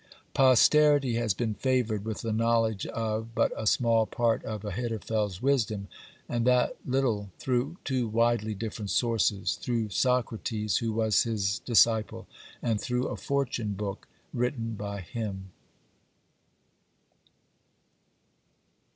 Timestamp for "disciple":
11.59-12.25